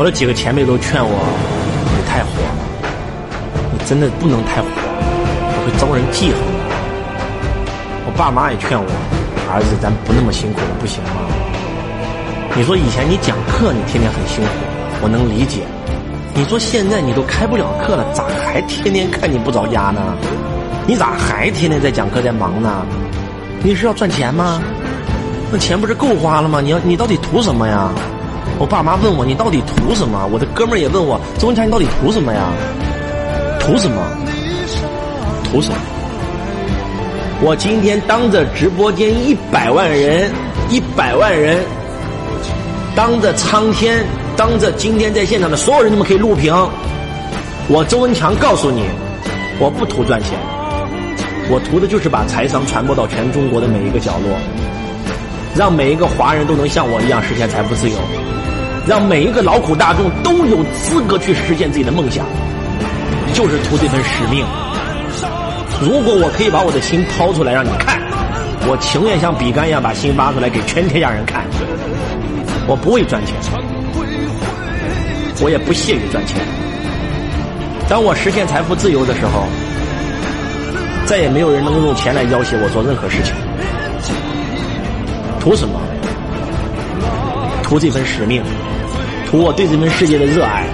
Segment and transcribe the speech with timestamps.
[0.00, 2.64] 我的几个前辈都劝我，你太火了，
[3.70, 6.64] 你真的不能太火，我会招人记恨的。
[8.06, 8.88] 我爸妈也劝我，
[9.52, 11.28] 儿子，咱不那么辛苦了，不行吗？
[12.56, 14.50] 你说以前你讲课，你天天很辛苦，
[15.02, 15.60] 我能理解。
[16.32, 20.00] 你说现在你都开不了课了，咋还天天看你不着家呢？
[20.86, 22.86] 你咋还天天在讲课在忙呢？
[23.62, 24.62] 你是要赚钱吗？
[25.52, 26.62] 那钱不是够花了吗？
[26.62, 27.92] 你要你到底图什么呀？
[28.60, 30.28] 我爸妈问我你到底图什么？
[30.30, 32.52] 我的哥们儿也问我周文强你到底图什么呀？
[33.58, 33.96] 图什么？
[35.44, 35.76] 图什么？
[37.40, 40.30] 我今天当着直播间一百万人，
[40.68, 41.56] 一百万人，
[42.94, 44.04] 当着苍天，
[44.36, 46.54] 当着今天在现场的所有人，你们可以录屏。
[47.66, 48.84] 我周文强告诉你，
[49.58, 50.38] 我不图赚钱，
[51.48, 54.36] 我图的就是把财商传播到全中国的每一个角落，
[55.56, 57.96] 让每一个华人都能像我一样实现财富自由，
[58.86, 62.24] 让每一个劳苦大众都有资格去实现自己的梦想，
[63.34, 64.44] 就是图这份使命。
[65.80, 68.00] 如果我可以把我的心掏出来让你看，
[68.66, 71.44] 我情愿像比干一样把心挖出来给全天下人看。
[72.66, 73.34] 我不会赚钱，
[75.42, 76.38] 我也不屑于赚钱。
[77.88, 79.46] 当我实现财富自由的时候，
[81.06, 83.34] 再也没有人能够用钱来要挟我做任何事情。
[85.40, 85.80] 图什么？
[87.70, 88.42] 图这份使命，
[89.30, 90.66] 图我对这份世界的热爱，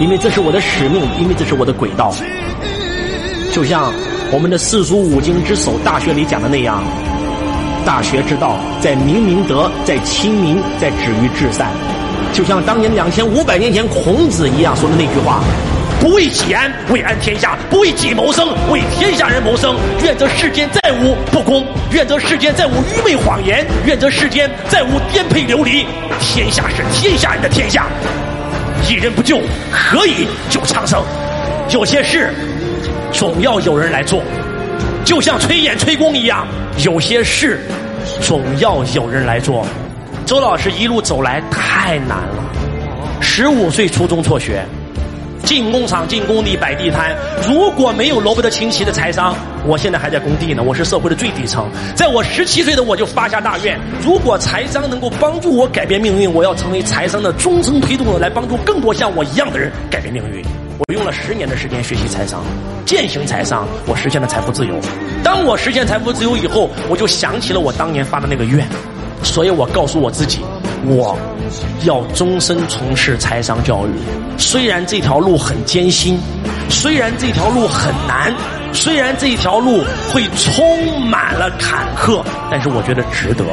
[0.00, 2.14] 因为这是我的使命，因为这是我的轨道。
[3.52, 3.92] 就像。
[4.32, 6.82] 我们的四书五经之首《大学》里讲的那样，
[7.84, 11.70] 大学之道，在明明德，在亲民，在止于至善。
[12.32, 15.40] 就像当年两千五百年前孔子一样说的那句话
[16.04, 19.74] ：“不为己安，为安天下；不为己谋生，为天下人谋生。
[20.02, 25.86] 愿这世间再无不公，愿这世间再无愚昧谎言，愿这世间再无颠沛流离。
[26.20, 27.86] 天下是天下人的天下，
[28.86, 29.40] 一人不救，
[29.72, 31.02] 何以救苍生？
[31.70, 32.34] 有些事。”
[33.10, 34.22] 总要有人来做，
[35.06, 36.46] 就像催演催功一样，
[36.84, 37.60] 有些事
[38.20, 39.64] 总要有人来做。
[40.26, 42.44] 周老师一路走来太难了，
[43.22, 44.62] 十五岁初中辍学，
[45.44, 47.14] 进工厂进工地摆地摊。
[47.46, 49.34] 如果没有罗伯特清崎的财商，
[49.66, 51.68] 我现在还在工地呢，我是社会的最底层。
[51.94, 60.44] 在我十七岁的我就发下大愿：如果财商能够帮助我改变命运，我要成为财商的终身推动者，来帮助更多像我一样的人改变命运。
[60.86, 62.42] 我用了十年的时间学习财商，
[62.84, 64.74] 践行财商，我实现了财富自由。
[65.22, 68.66] 当我实现财富自由以后，我就想起了我当年发的那个愿，
[69.22, 70.40] 所以我告诉我自己，
[70.86, 71.16] 我
[71.84, 73.90] 要终身从事财商教育。
[74.38, 76.18] 虽然这条路很艰辛，
[76.68, 78.34] 虽然这条路很难，
[78.72, 83.44] 虽然这条路会充满了坎坷，但是我觉得值得。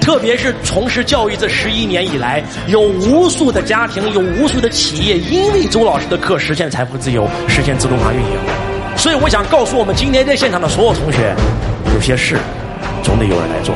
[0.00, 8.38] 特别是从事教育这十一年以来，有无数的家庭，有无数的企业，因为周老师的课实现财富自由，实现自动化运营。
[8.96, 11.34] 所以，我想告诉我们今天在现场的所有同学，
[11.94, 12.36] 有些事
[13.02, 13.74] 总得有人来做。